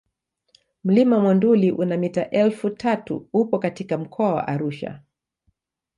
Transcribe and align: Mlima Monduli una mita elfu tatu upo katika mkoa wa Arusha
Mlima 0.83 1.19
Monduli 1.25 1.69
una 1.81 1.97
mita 2.03 2.23
elfu 2.29 2.69
tatu 2.69 3.27
upo 3.33 3.59
katika 3.59 3.97
mkoa 3.97 4.33
wa 4.33 4.47
Arusha 4.47 5.01